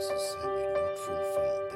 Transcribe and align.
purposes 0.00 0.36
have 0.42 0.50
you 0.50 0.72
not 0.72 0.98
fulfilled 0.98 1.69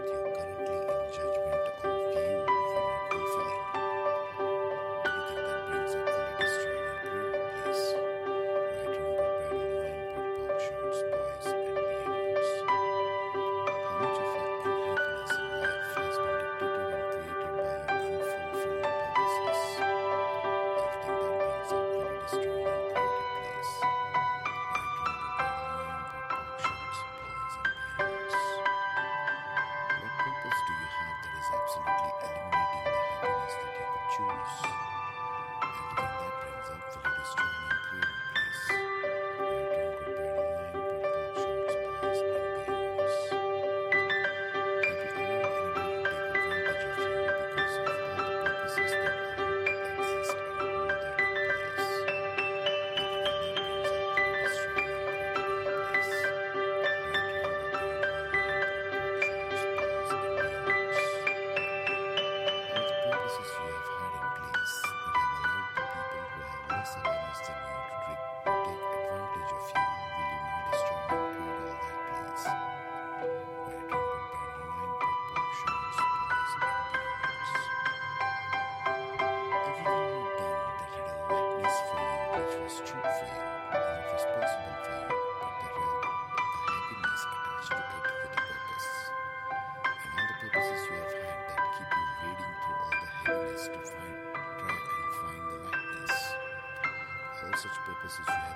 All 98.04 98.10
such 98.10 98.26
purposes 98.26 98.53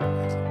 shorts, 0.00 0.49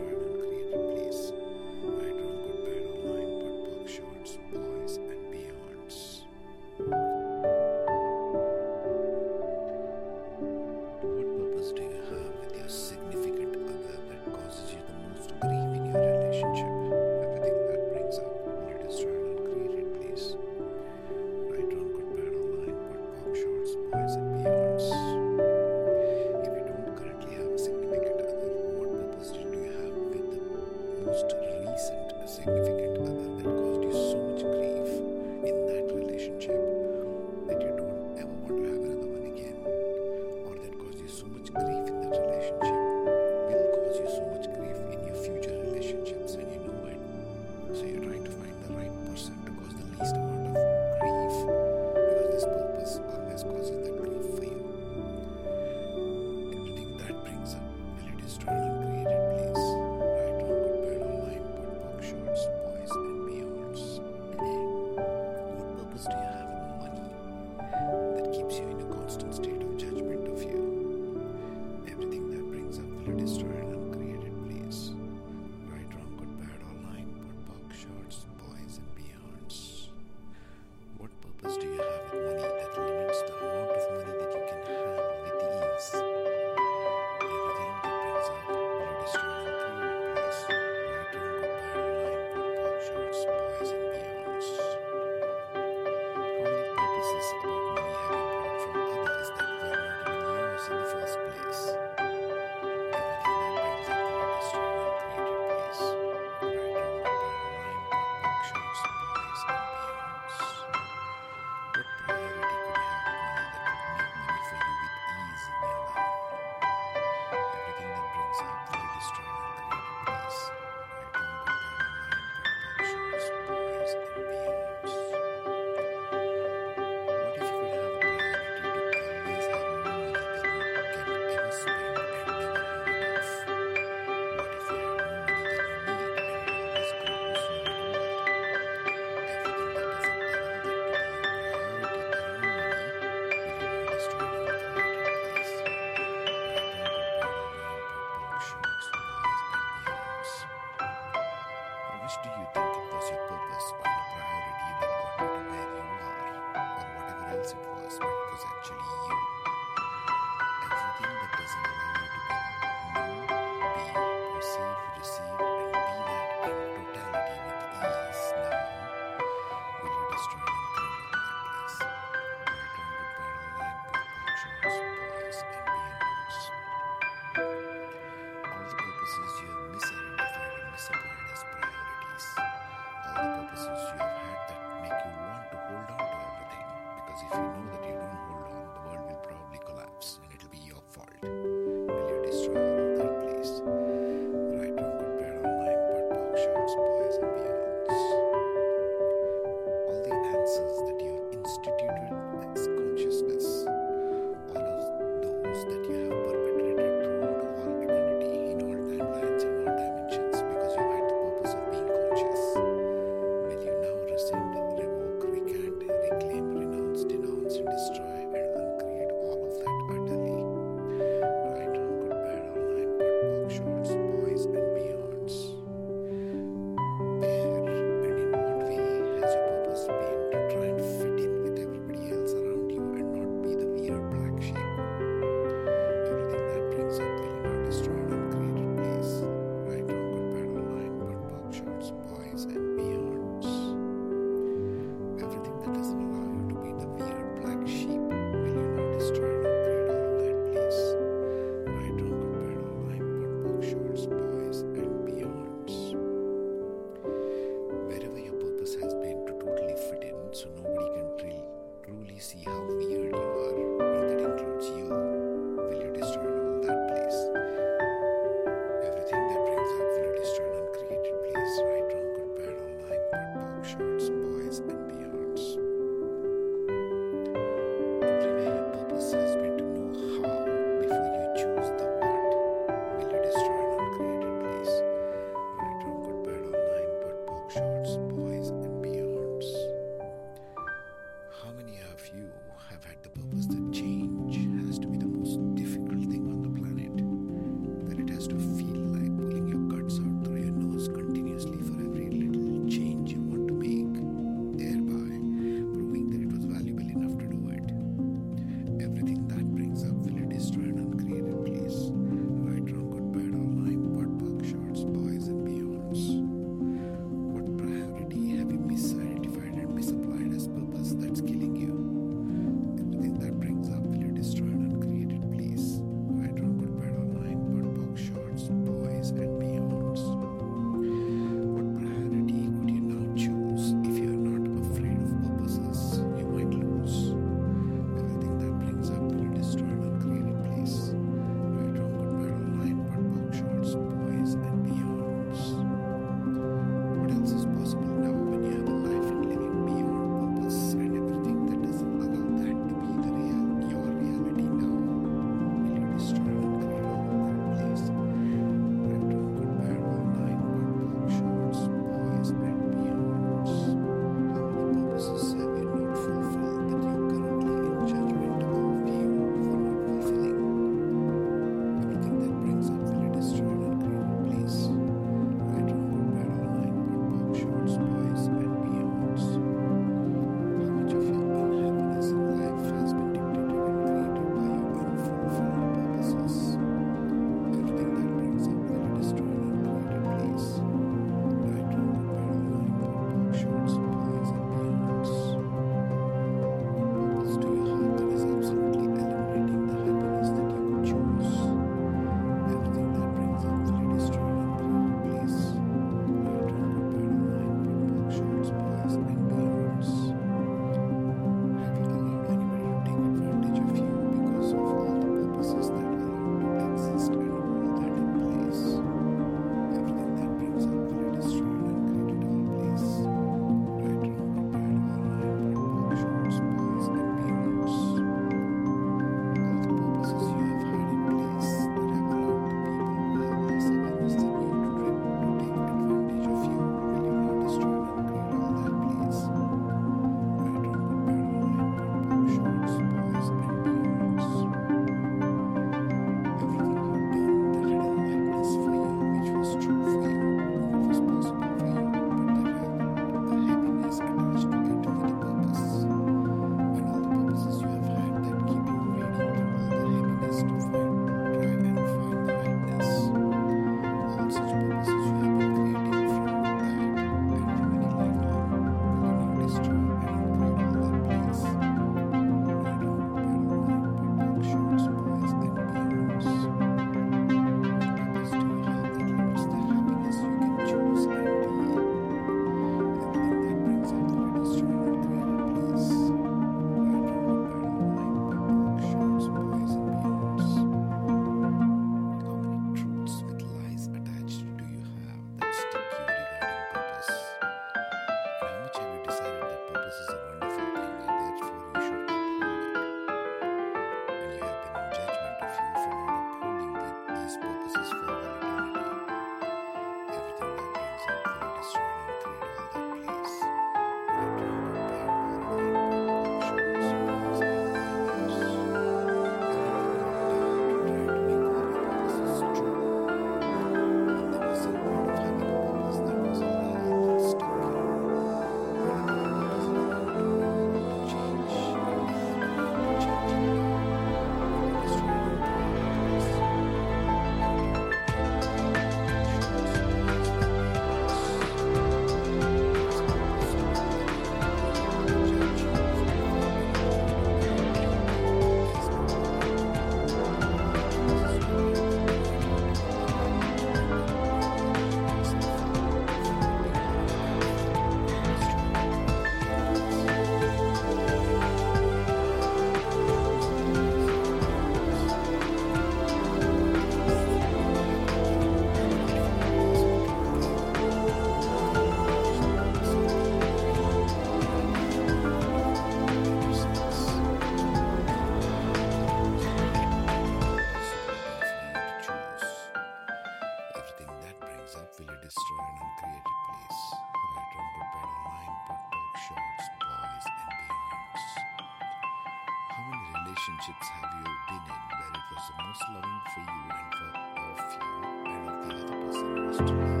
person 599.61 600.00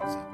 things. 0.00 0.27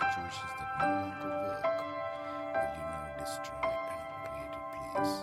situations 0.00 0.52
that 0.58 0.70
no 0.80 0.86
longer 0.96 1.28
work 1.28 1.78
will 2.54 2.70
you 2.76 2.84
now 2.88 3.06
destroy 3.18 3.68
and 3.92 4.00
create 4.24 4.54
a 4.56 4.62
place. 4.72 5.14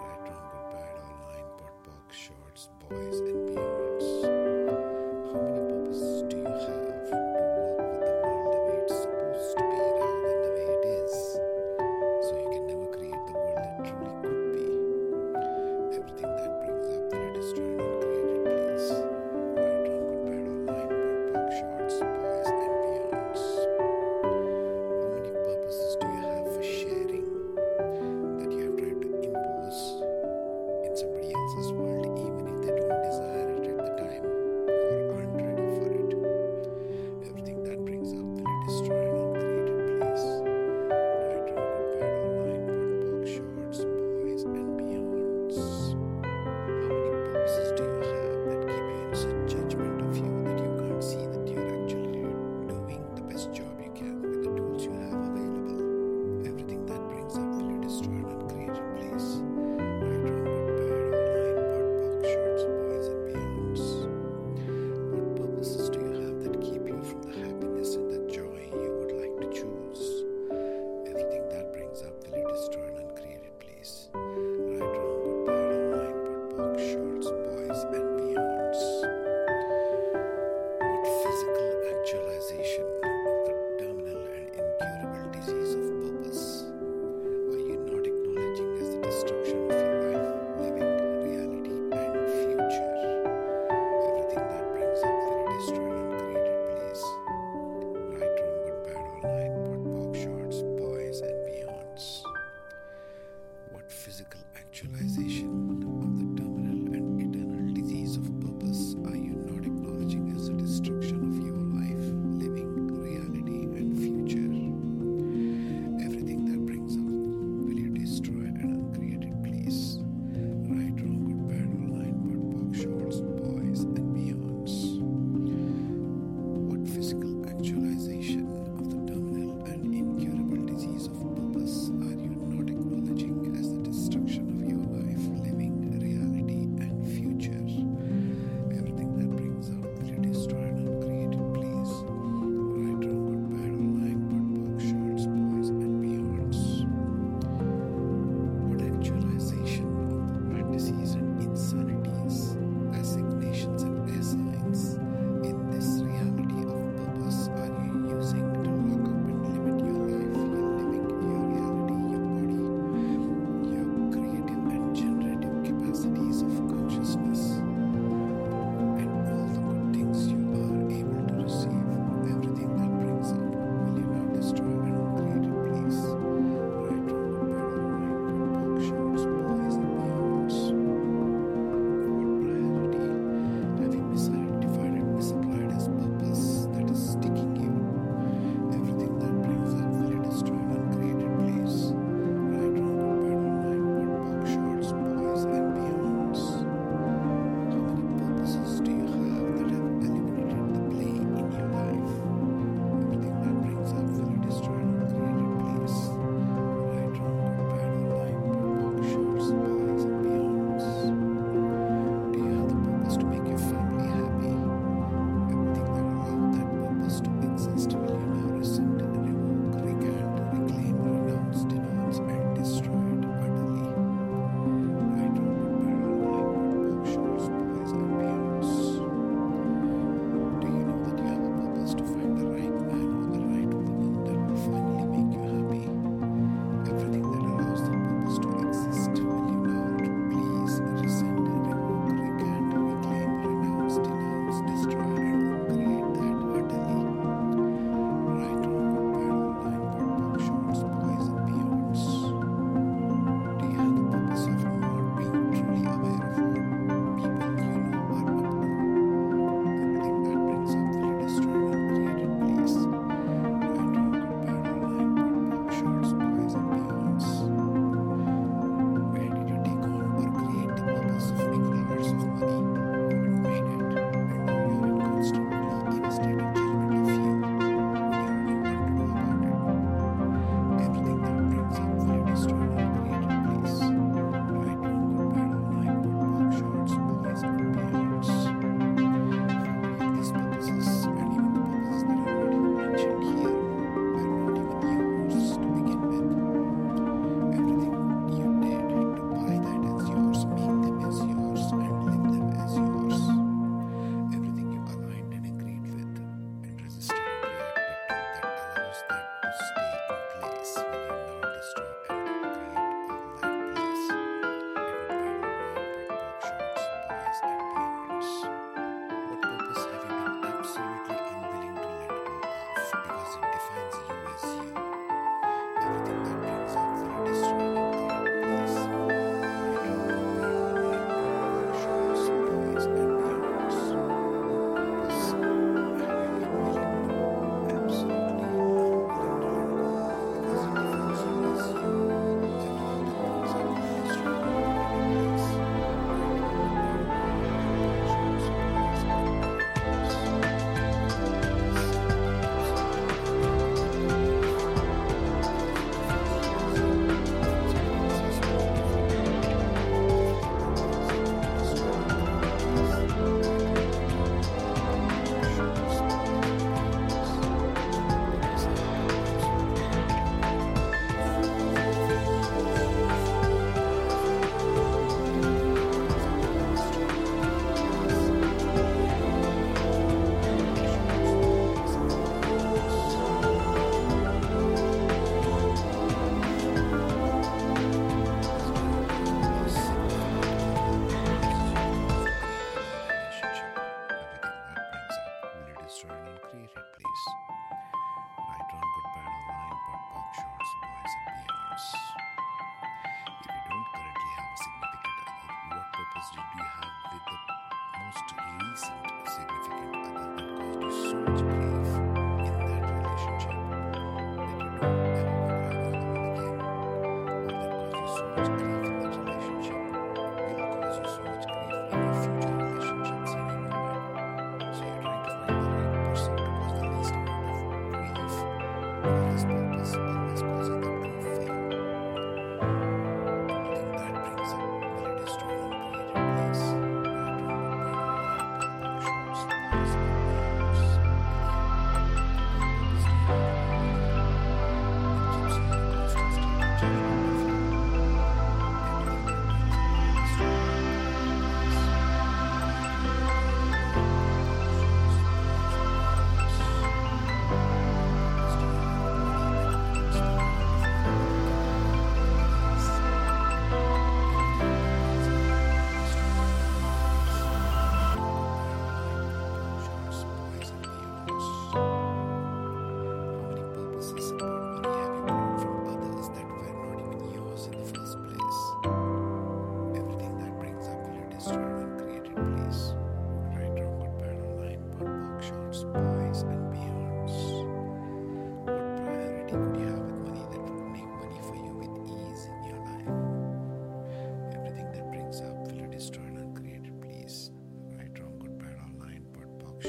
Right, 0.00 0.20
wrong, 0.28 0.44
good, 0.52 0.66
bad, 0.72 0.96
all 1.00 1.16
nine, 1.32 1.48
POD, 1.58 1.76
box, 1.88 2.16
shorts, 2.16 2.68
boys, 2.88 3.18
and 3.20 3.46
beer. 3.46 3.73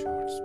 Shorts, 0.02 0.42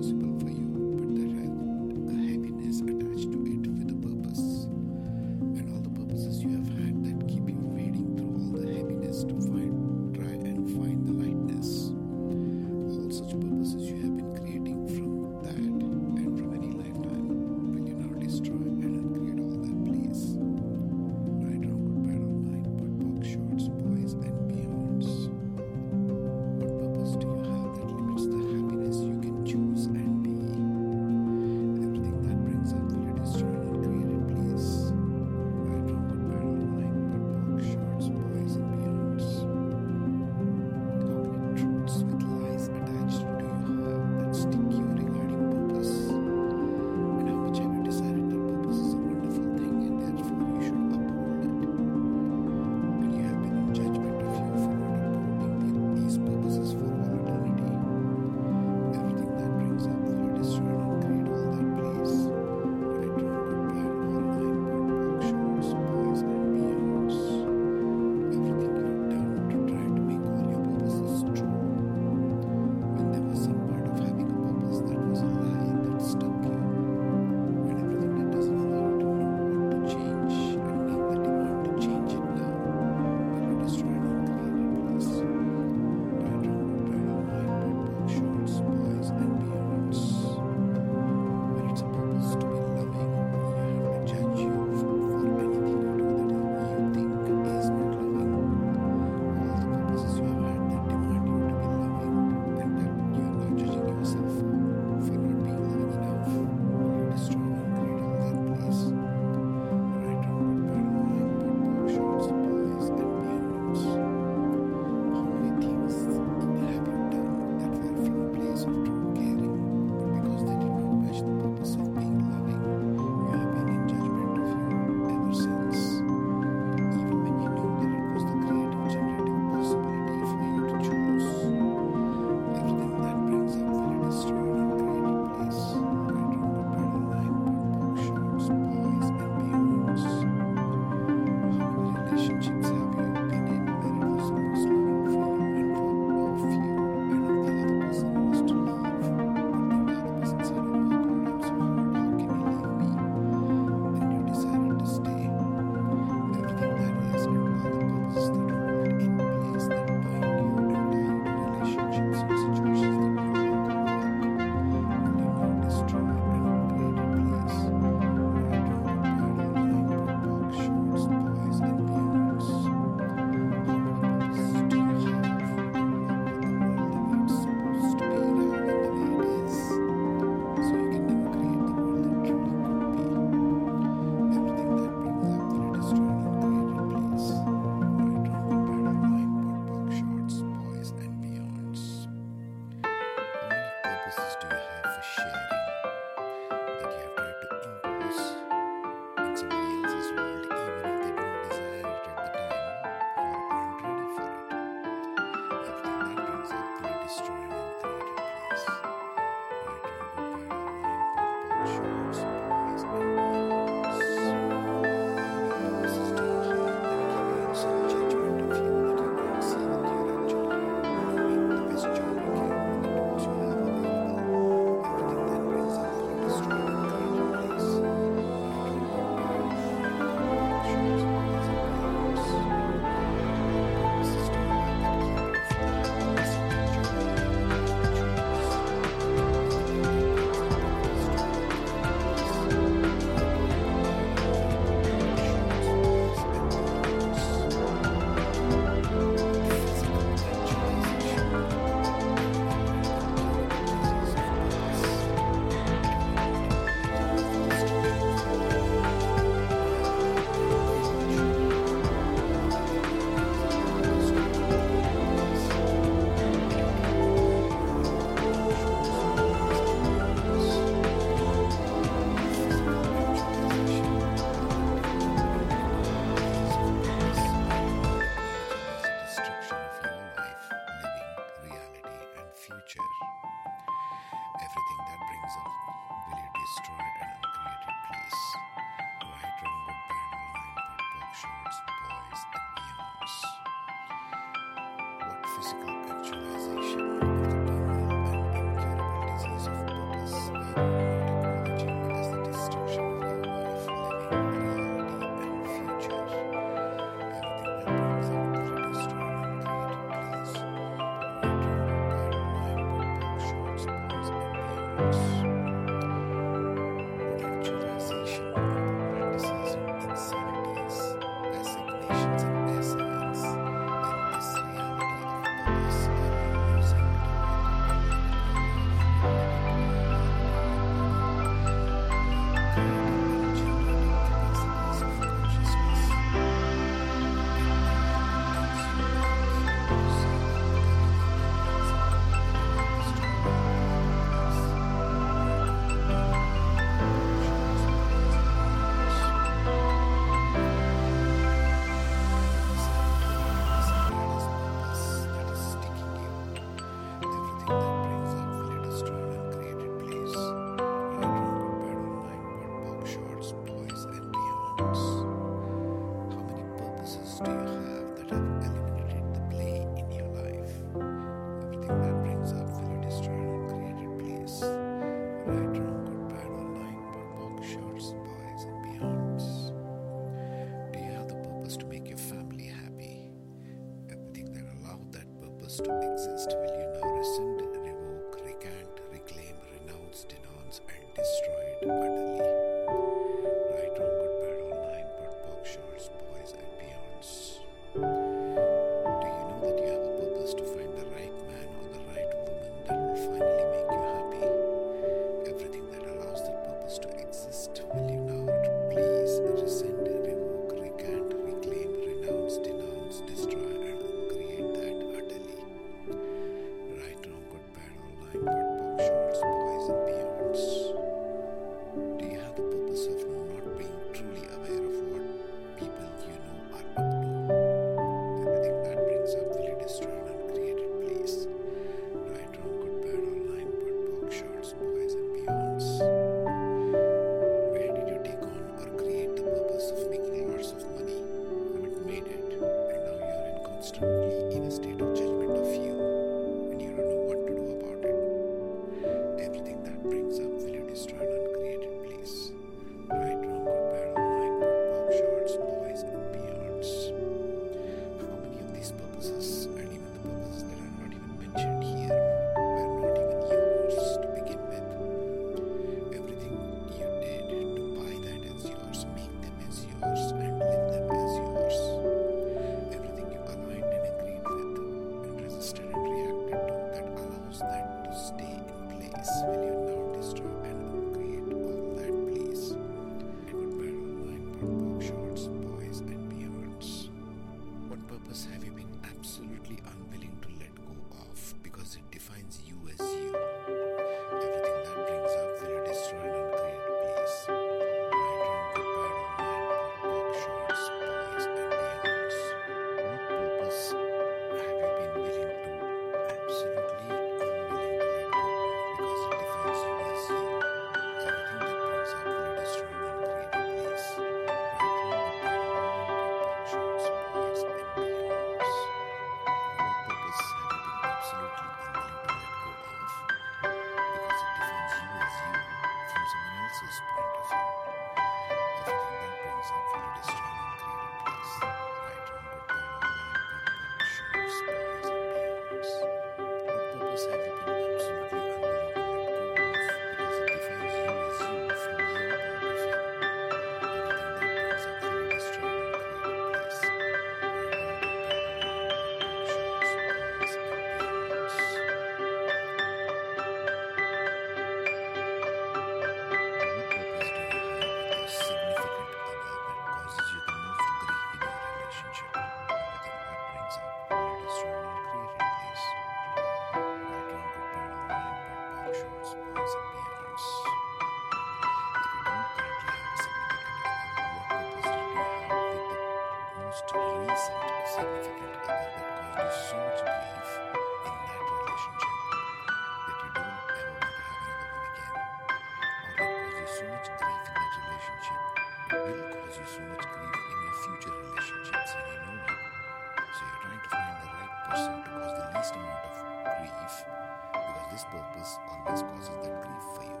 this 597.76 597.84
purpose 597.90 598.38
always 598.48 598.82
causes 598.84 599.10
that 599.22 599.42
grief 599.42 599.64
for 599.74 599.82
you. 599.82 600.00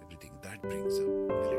Everything 0.00 0.30
that 0.40 0.62
brings 0.62 0.96
up 1.00 1.51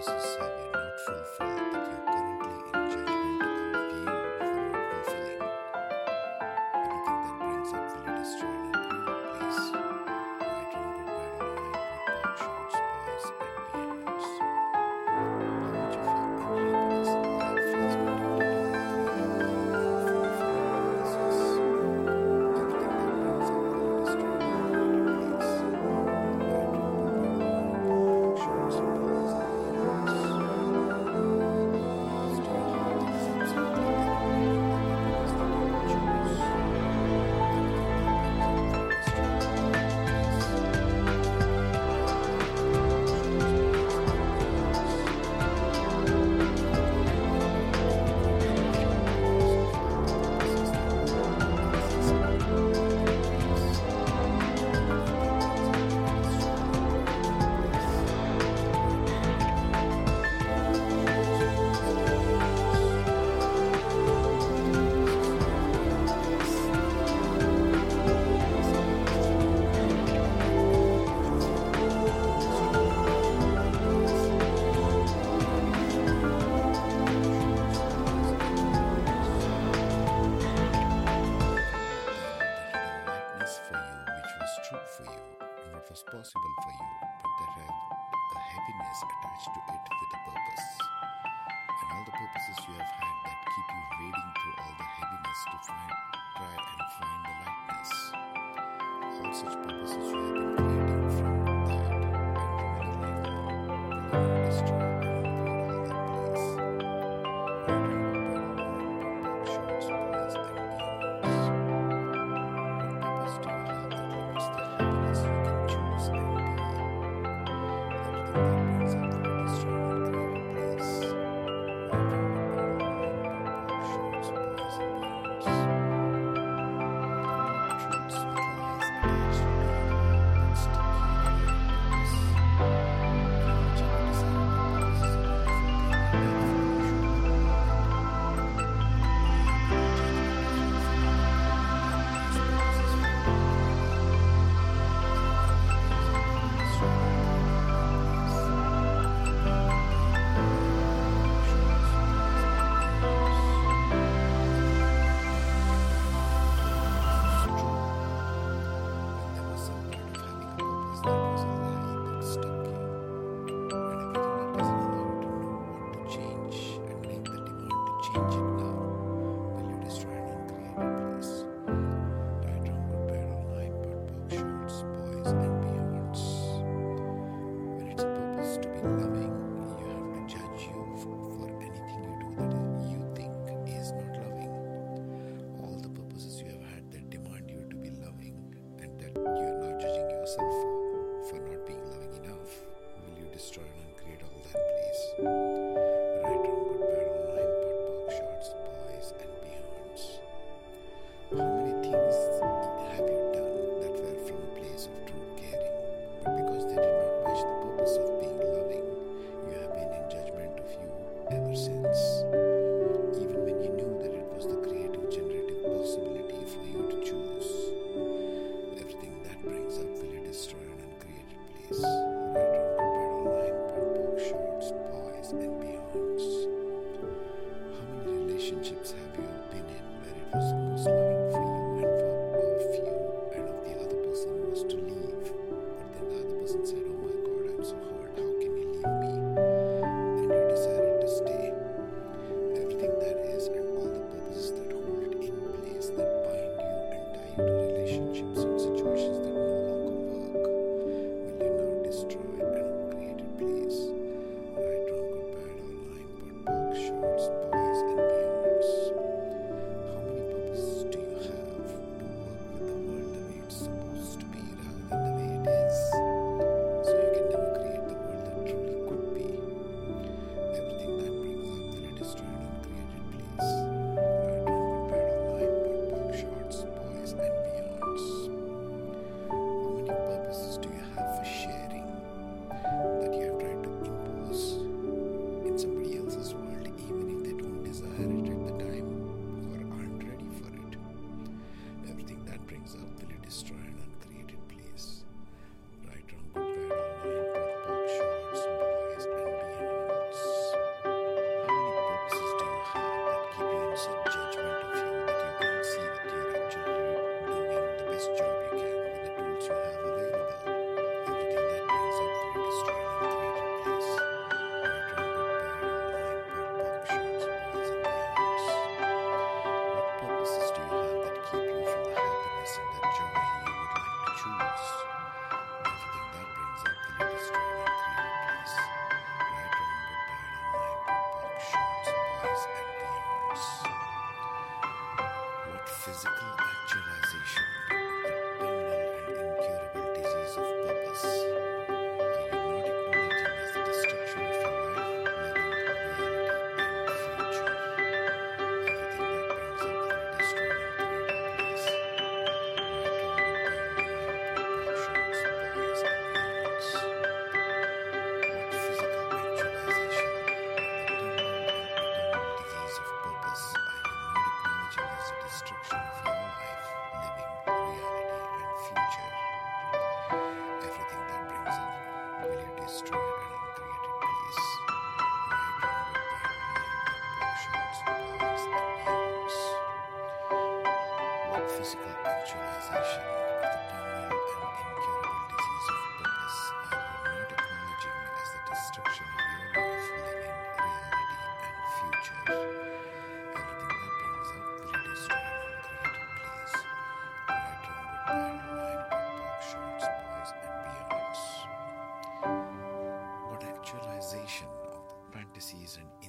purposes 0.00 0.49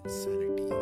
insanities, 0.06 0.81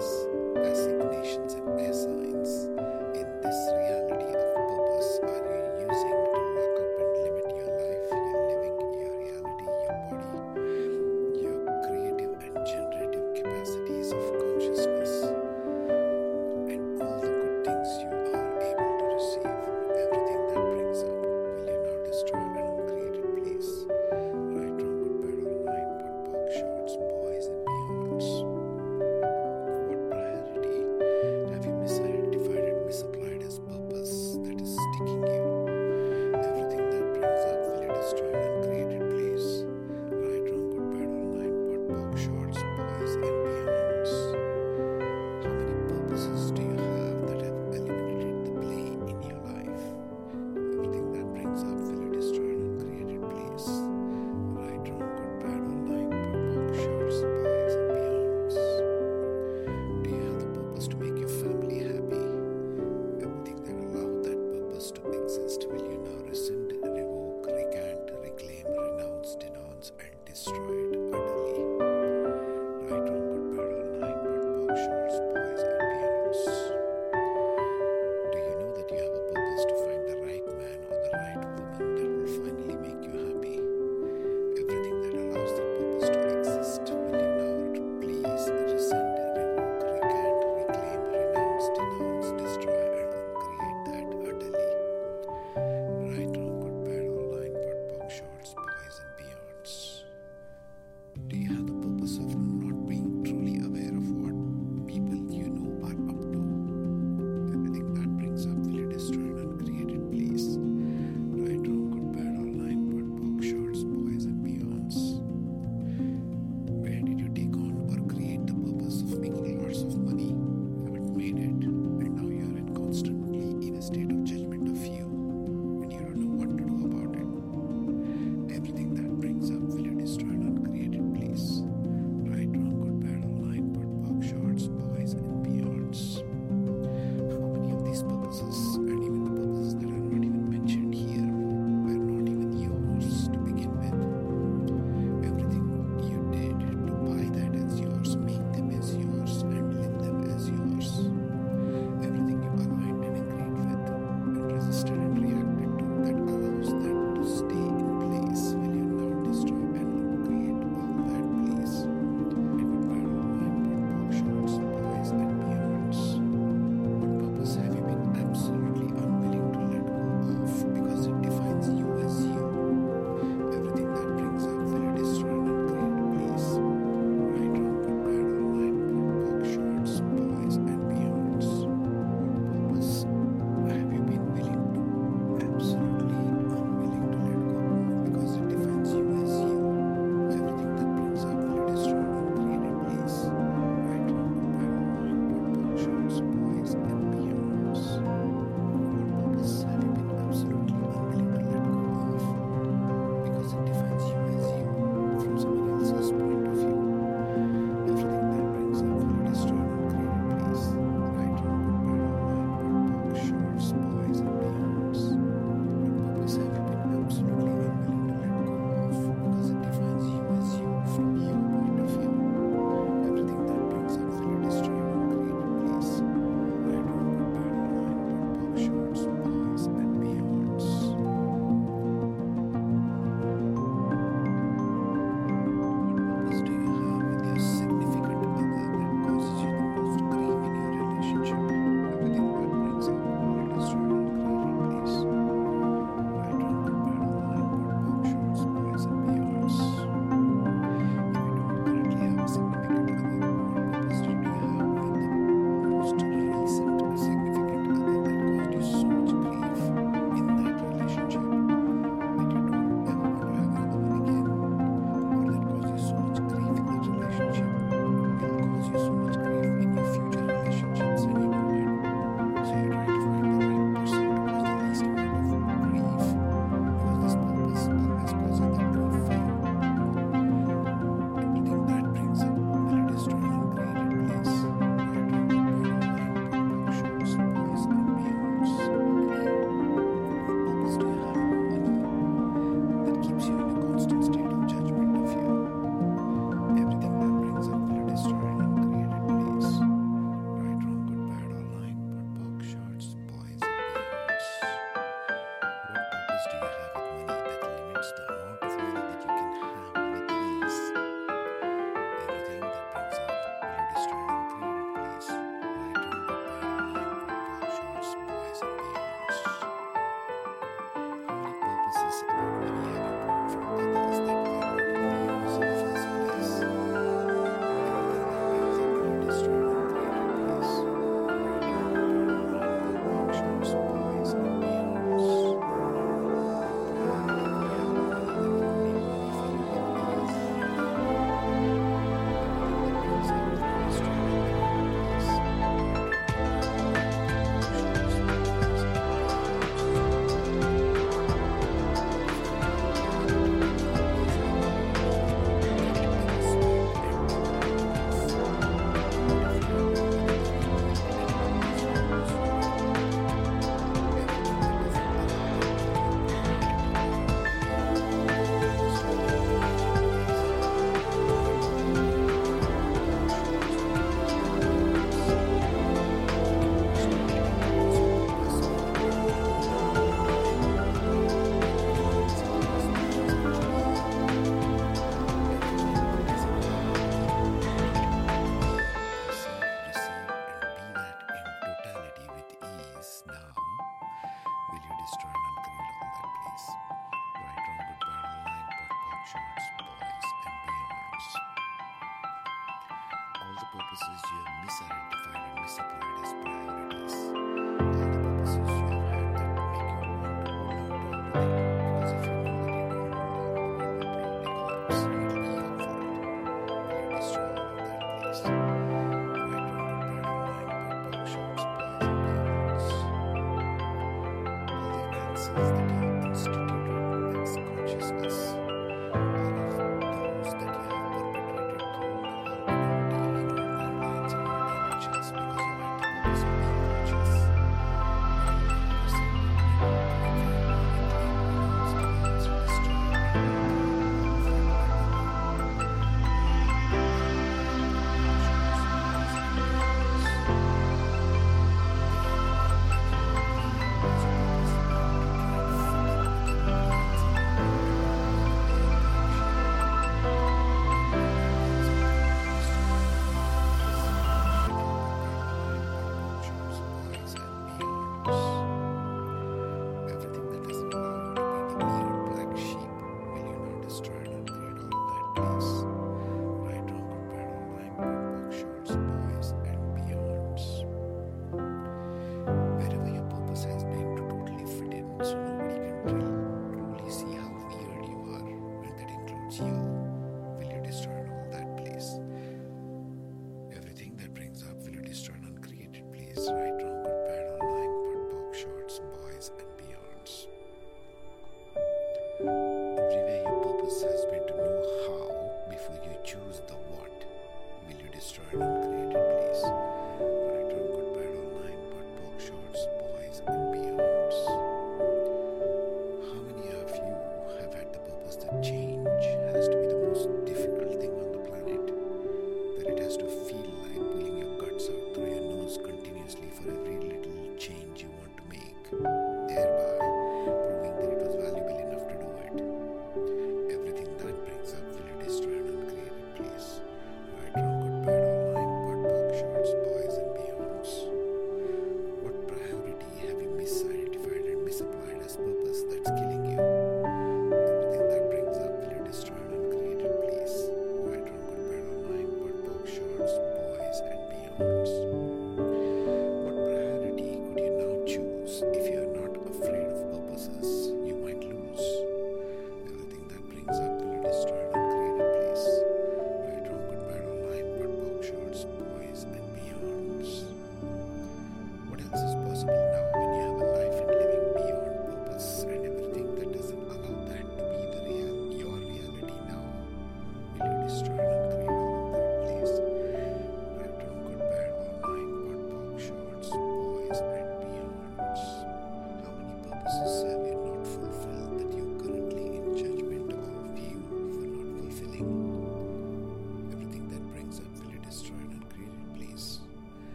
many 589.70 589.80
purposes 589.82 590.29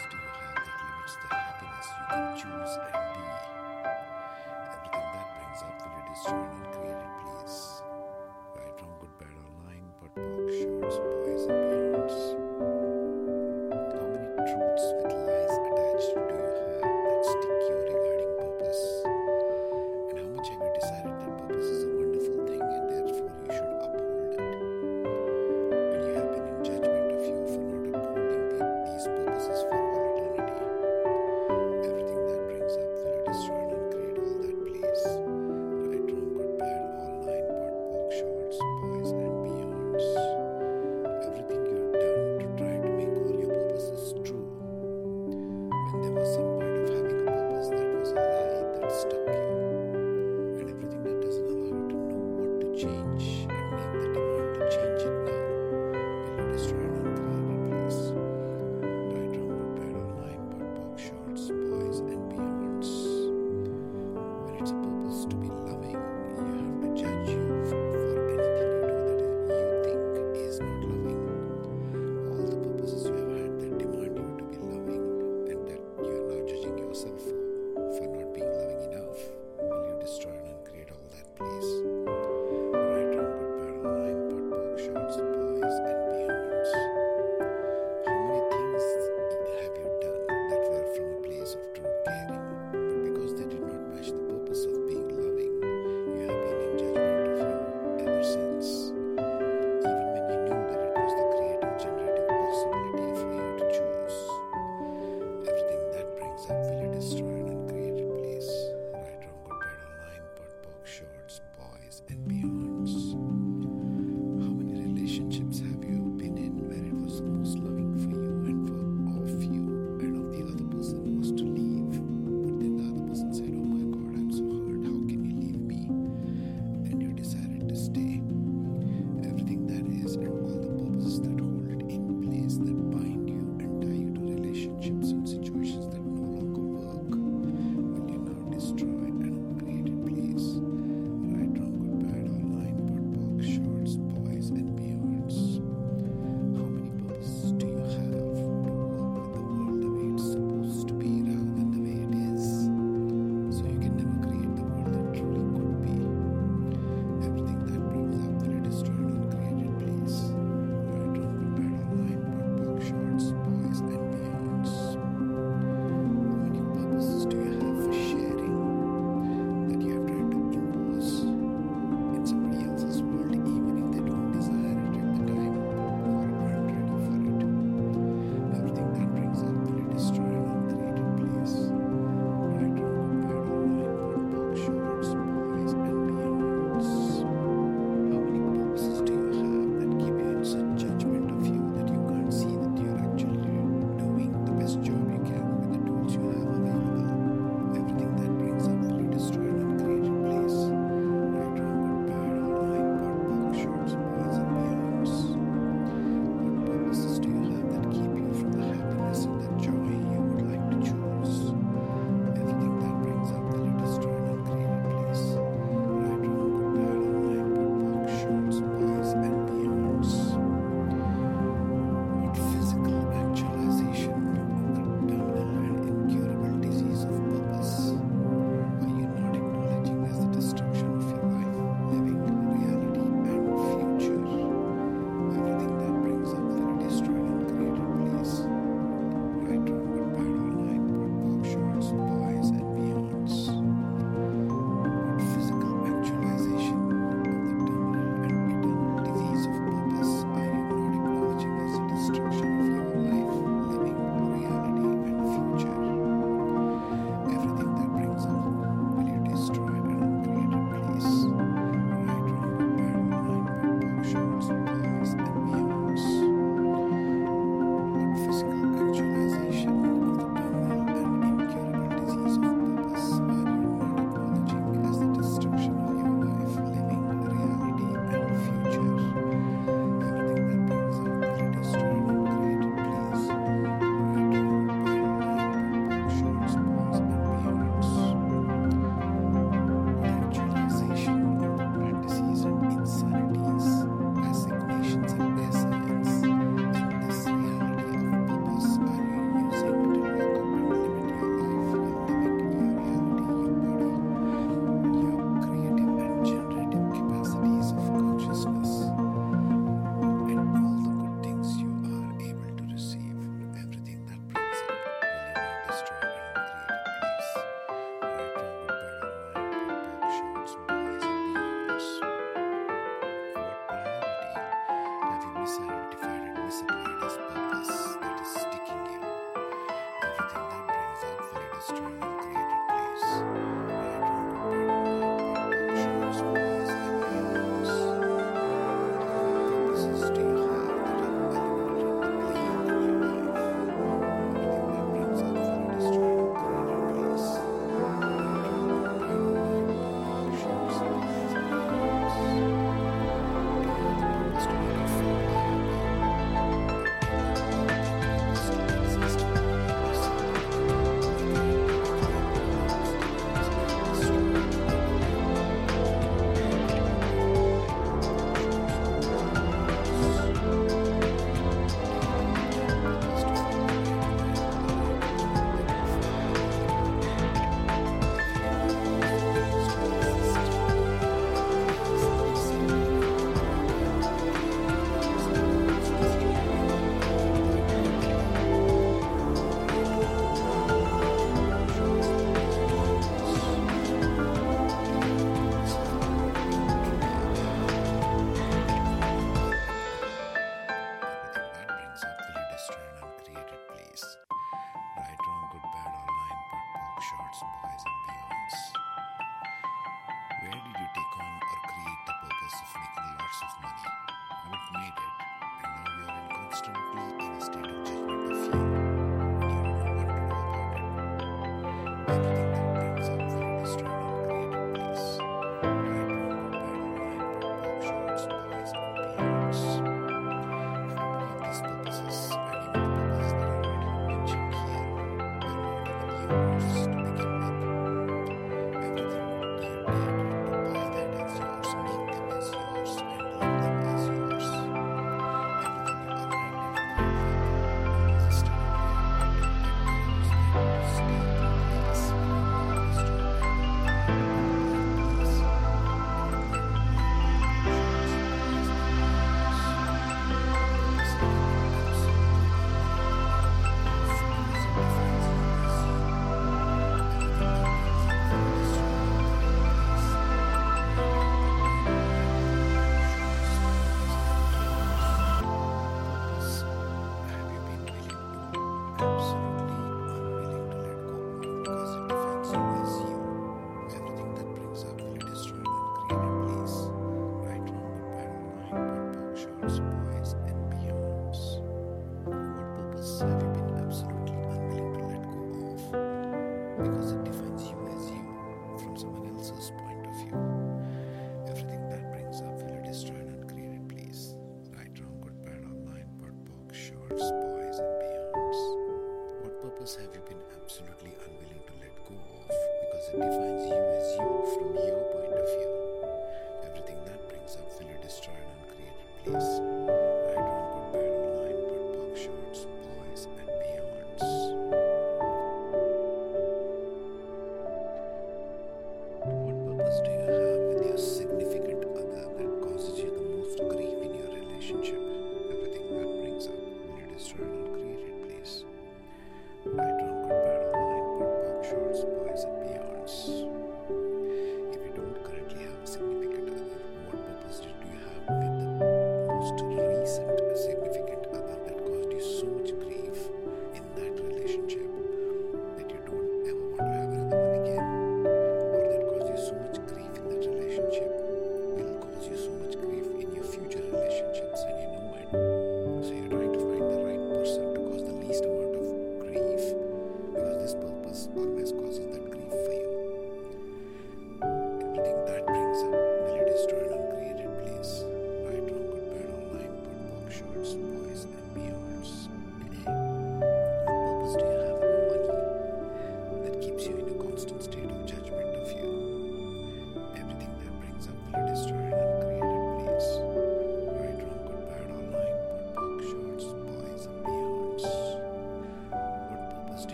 else 0.00 0.10
do 0.10 0.16
you 0.16 0.22
have 0.24 0.54
that 0.54 0.78
limits 0.80 1.16
the 1.22 1.28
happiness 1.34 1.88
you 1.98 2.06
can 2.08 2.36
choose 2.38 2.74
and 2.76 3.06
be? 3.14 3.24
Everything 4.72 5.06
that 5.12 5.28
brings 5.36 5.62
up 5.62 5.76
will 5.82 6.14
destroy. 6.14 6.59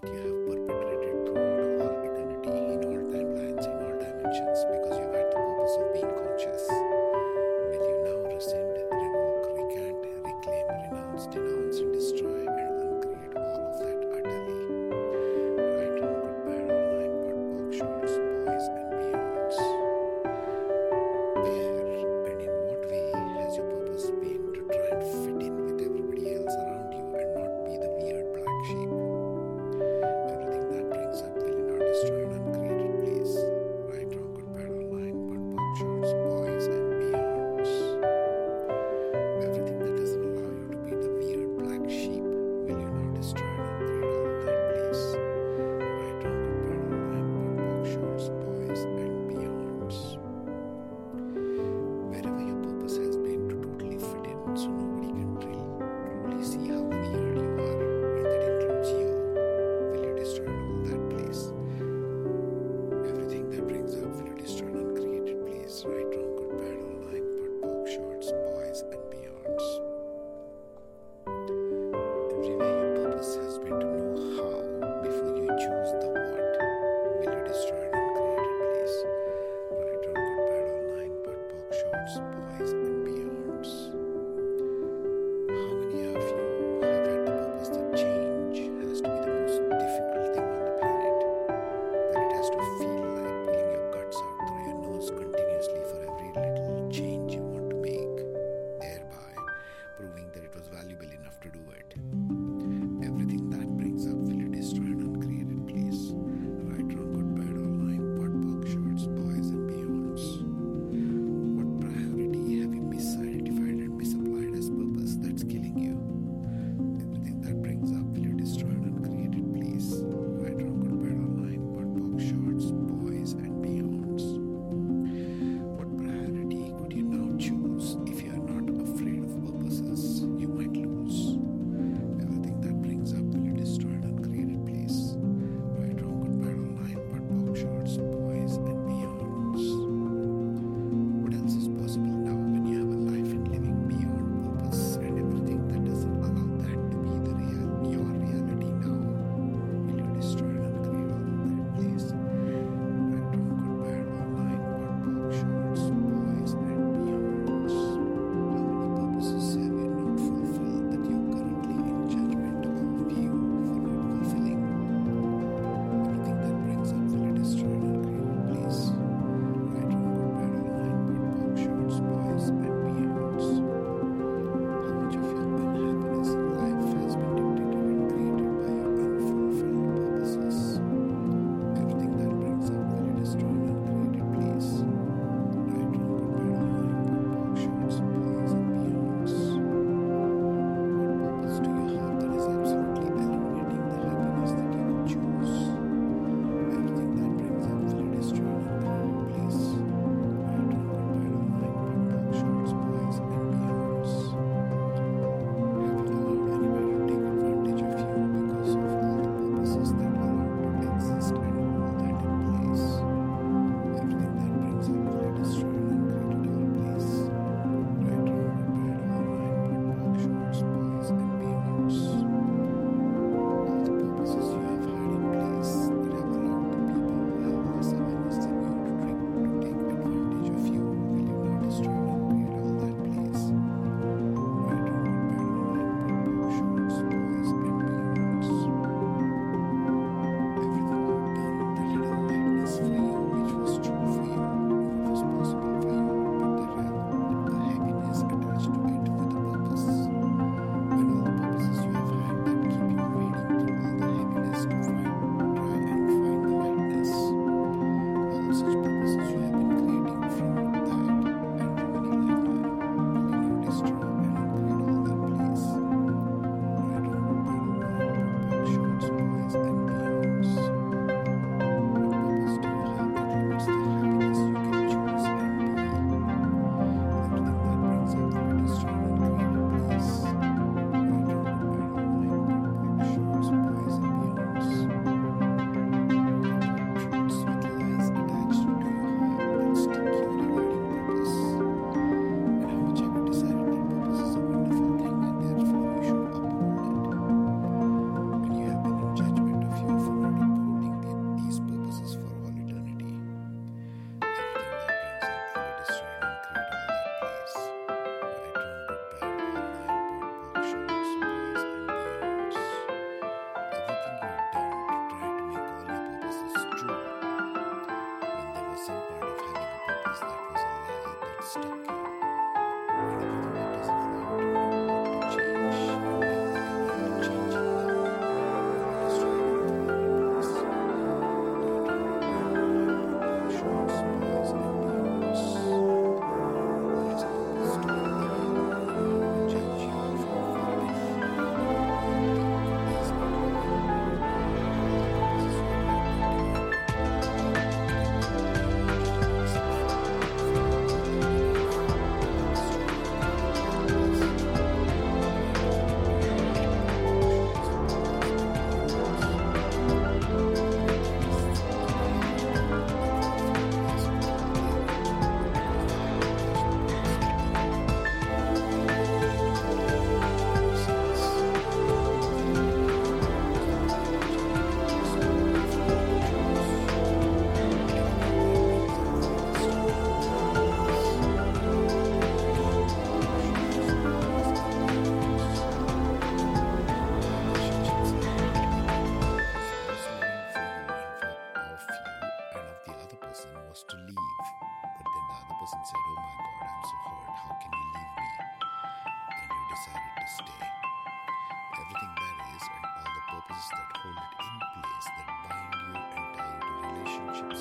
That 0.00 0.08
you 0.12 0.18
have 0.22 0.33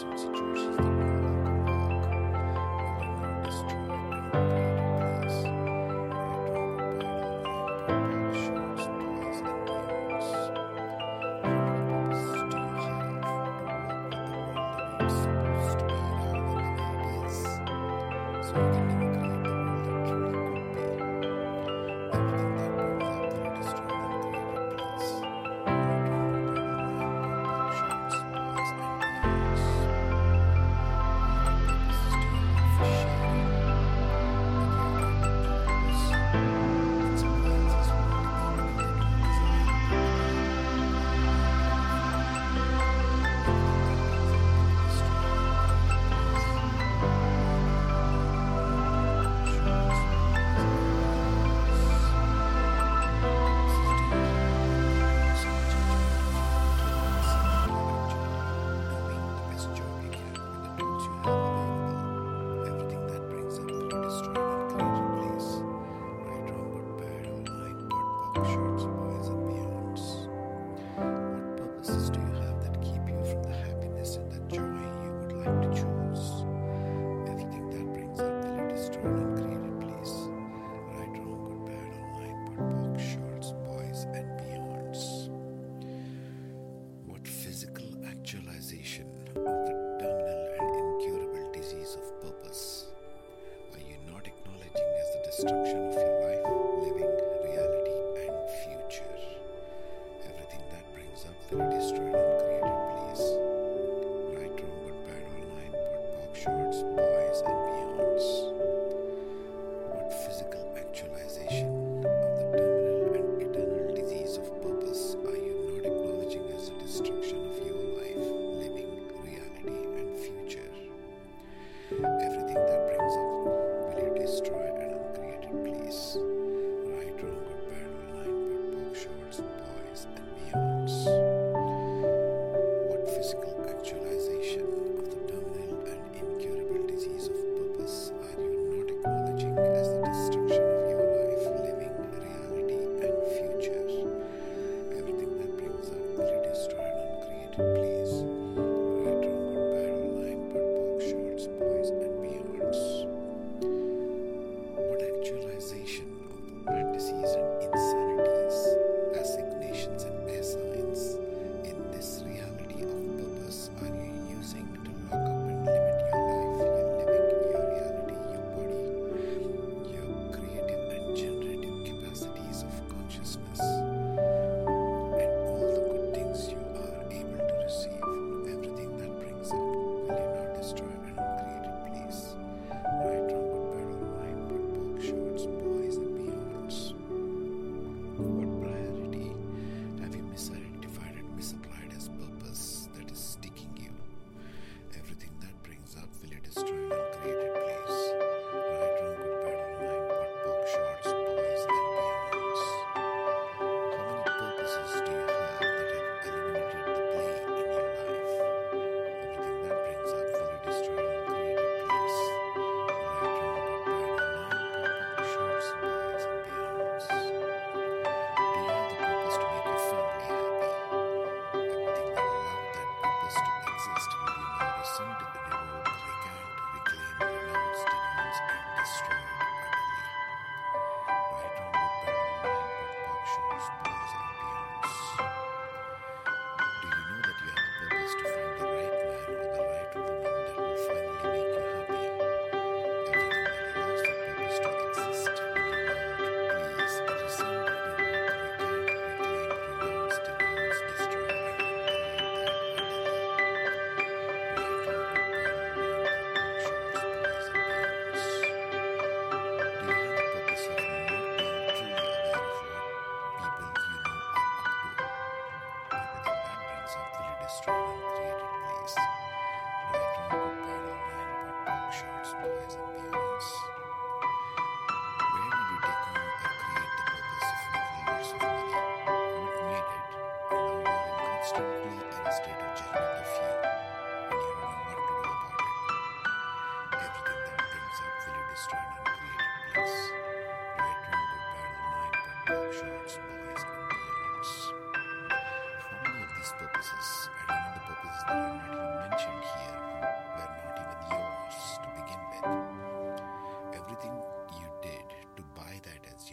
and 0.10 0.20
situations 0.20 1.03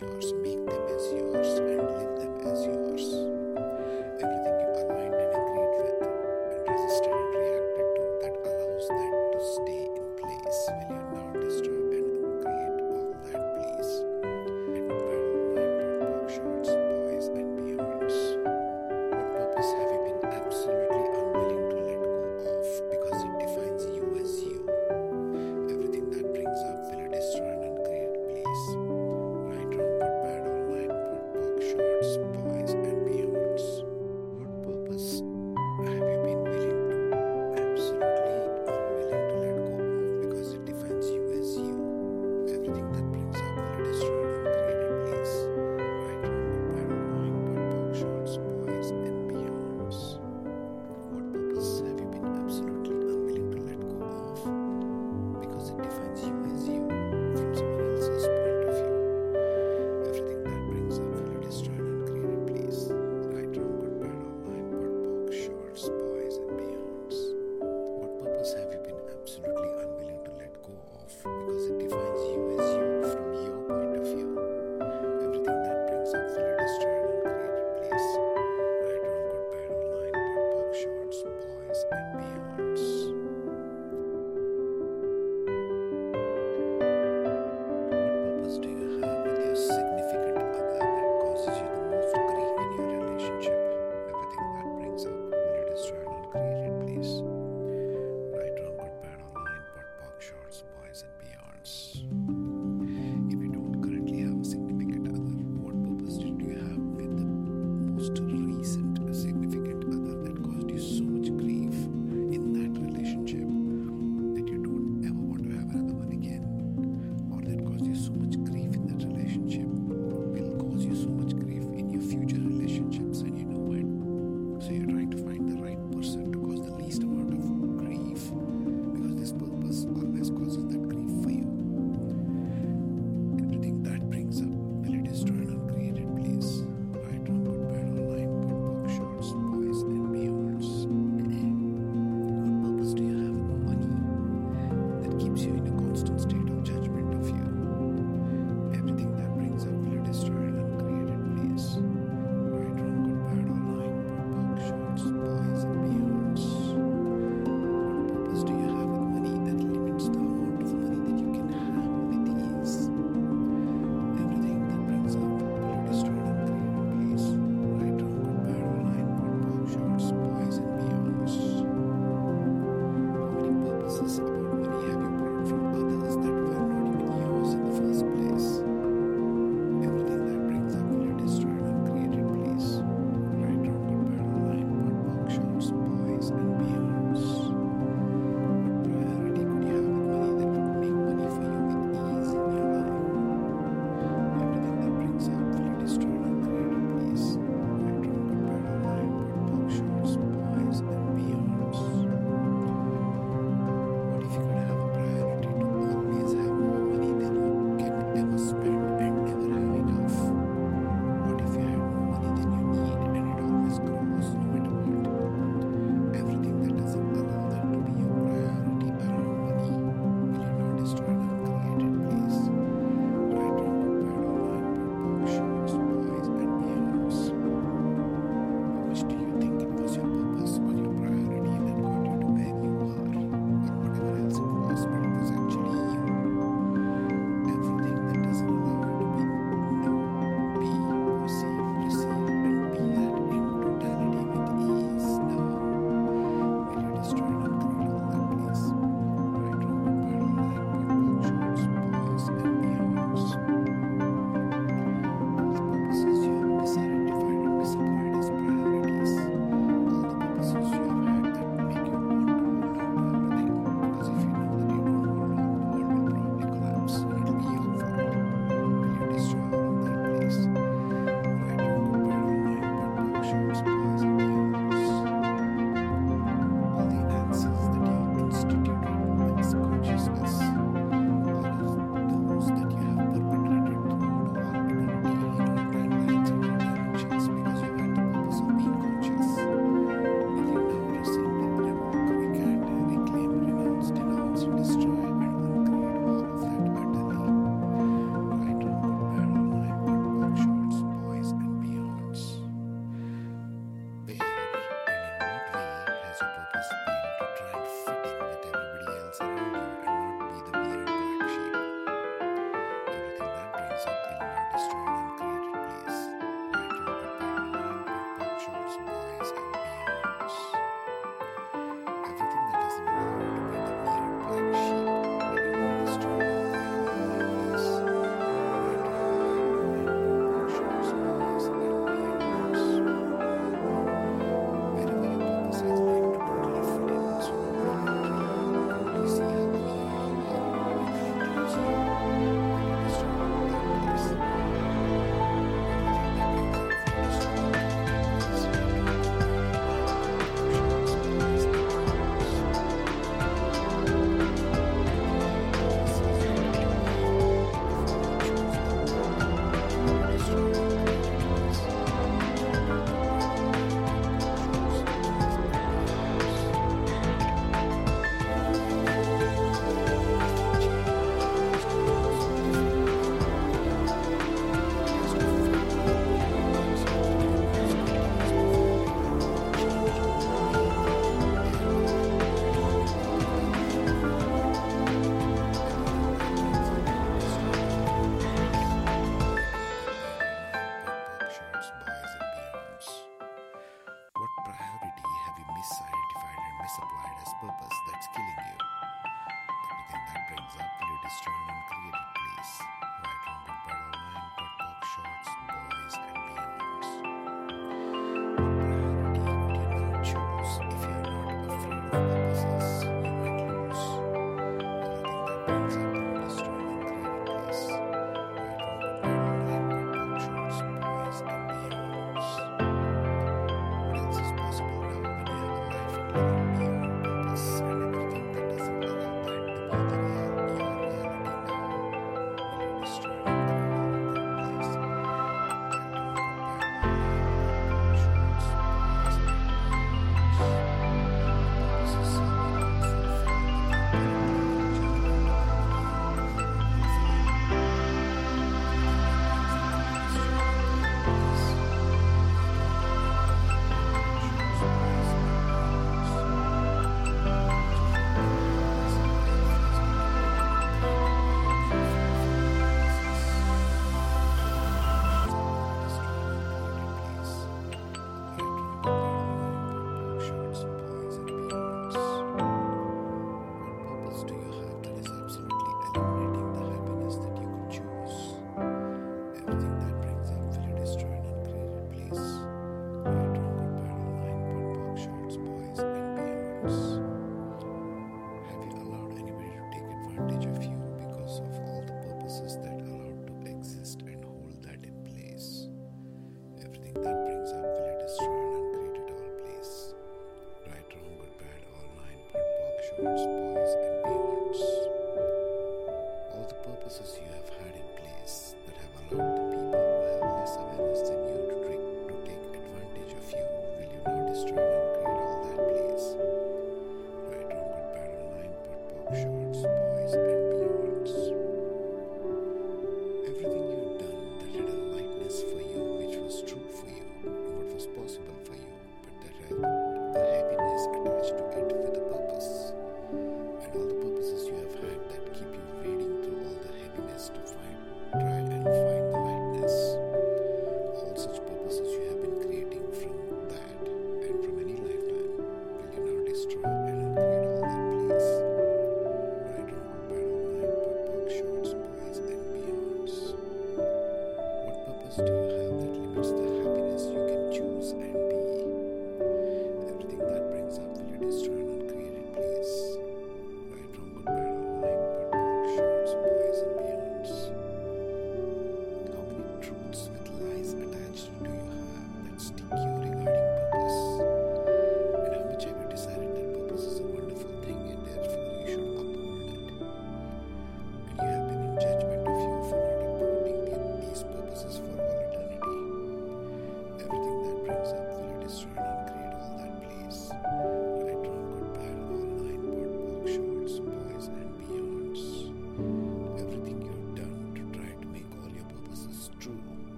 yours, 0.00 0.32
make 0.42 0.66
them 0.66 0.79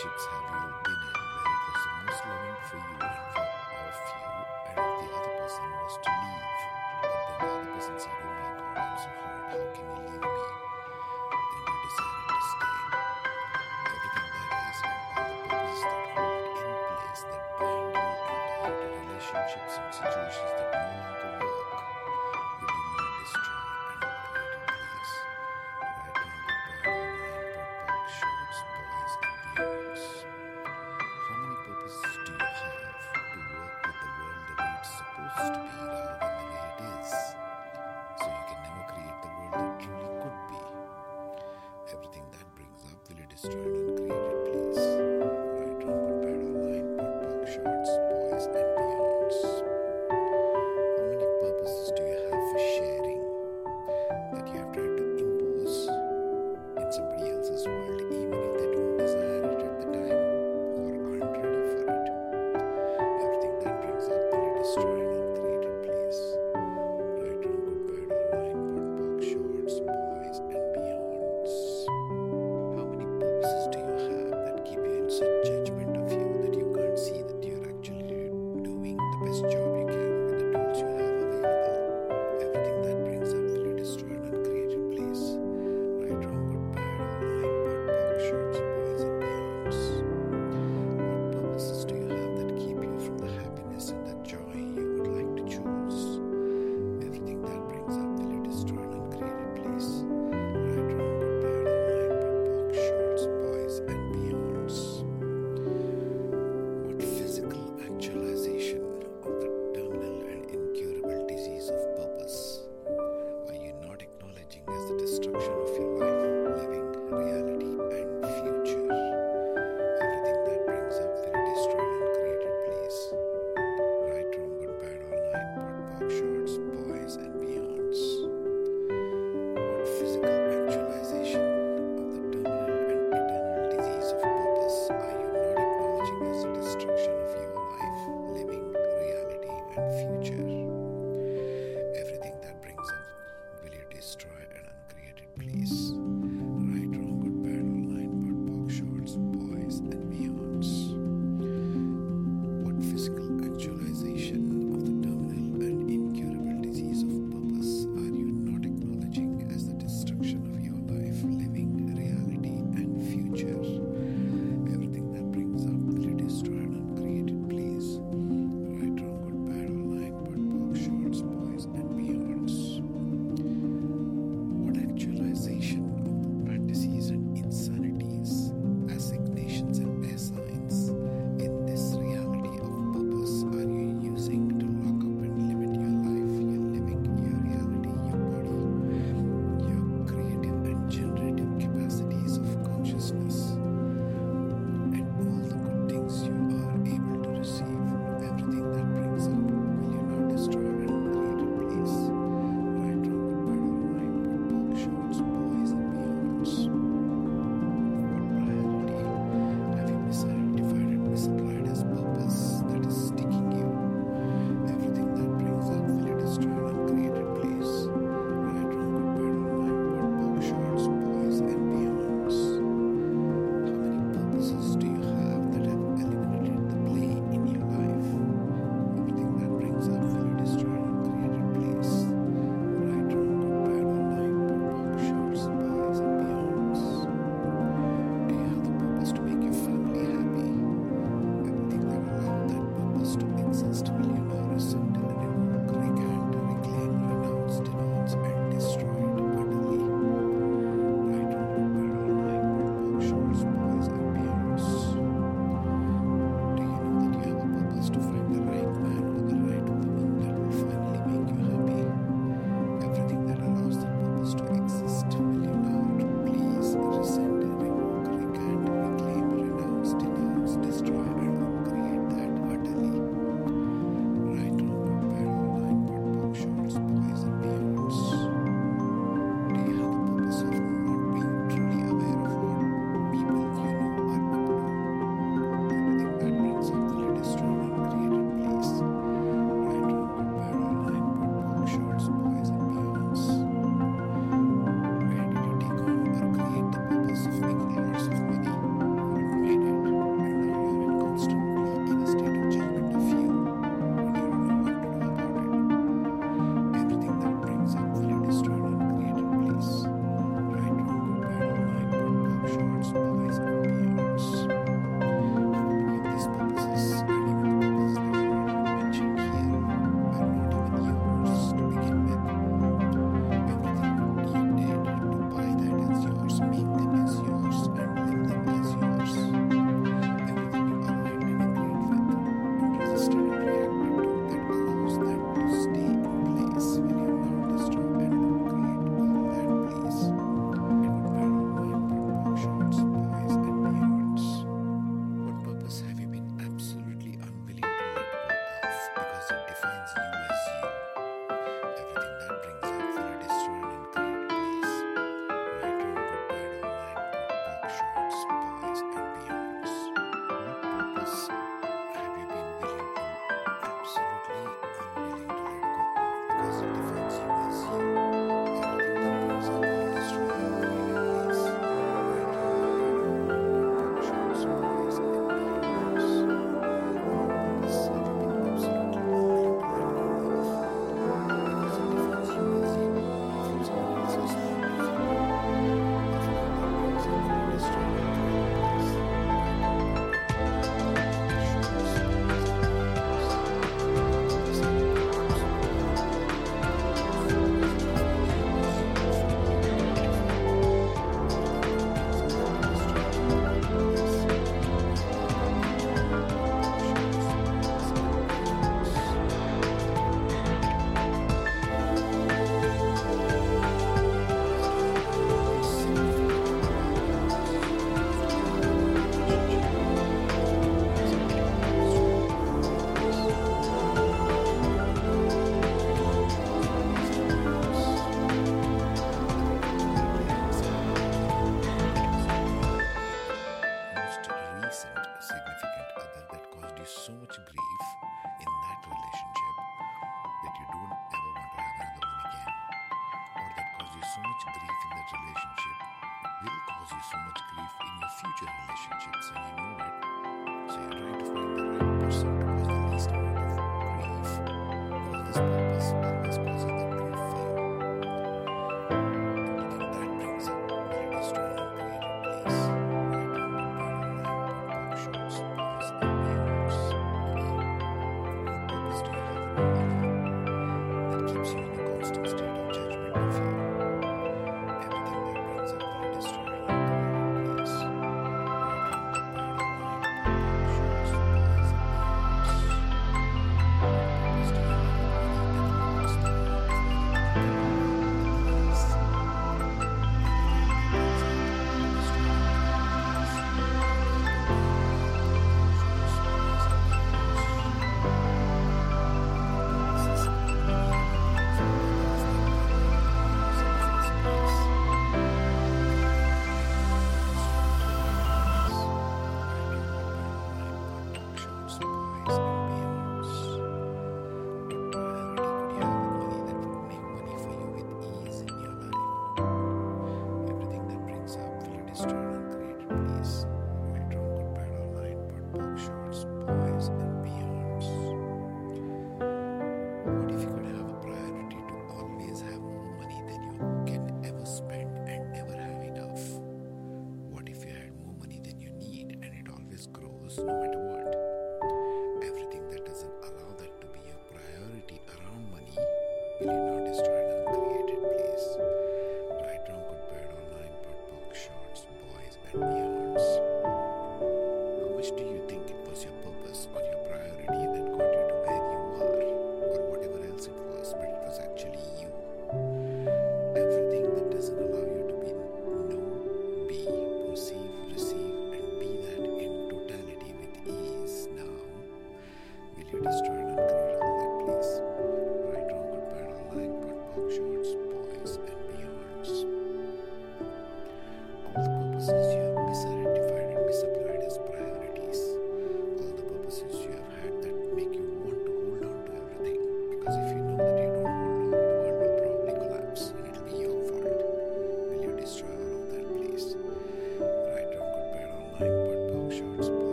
relationships 0.00 0.26
have 0.32 0.44
you 0.48 0.72
been 0.84 0.92
in 0.92 1.12
where 1.12 1.44
it 1.44 1.64
was 1.68 1.82
the 1.84 1.92
most 2.00 2.22
loving 2.24 2.56
for 2.64 2.76
you 2.76 2.96
and 3.00 3.16
for 3.32 3.44
of 3.84 3.96
you, 4.16 4.40
and 4.66 4.78
if 4.80 4.96
the 5.00 5.08
other 5.12 5.32
person 5.36 5.64
was 5.76 5.94
to 6.00 6.10
leave, 6.20 6.60
but 7.02 7.12
then 7.28 7.38
the 7.40 7.52
other 7.52 7.68
person 7.74 7.94
said, 8.00 8.16
"Oh 8.16 8.32
my 8.32 8.48
God, 8.56 8.78
I'm 8.80 8.96
so 8.96 9.10
hurt. 9.20 9.44
How 9.50 9.60
can 9.76 9.84
you 9.84 10.02
leave 10.08 10.24
me?" 10.24 10.44
Then 11.52 11.64
you 11.68 11.76
decided 11.84 12.28
to 12.32 12.40
stay. 12.48 12.80
Everything 13.92 14.28
that 14.32 14.52
is 14.70 14.80
and 14.88 14.96
all 15.16 15.28
the 15.28 15.48
purposes 15.50 15.82
that 15.84 16.00
hold 16.16 16.44
in 16.60 16.70
place 16.88 17.22
that 17.28 17.44
bind 17.60 17.92
you 17.92 18.00
and 18.00 18.42
tie 18.56 18.72
to 18.80 18.86
relationships 19.04 19.74
and 19.80 19.92
situations 20.00 20.52
that 20.56 20.68
no 20.72 20.80
longer 20.96 21.44
work. 21.44 21.49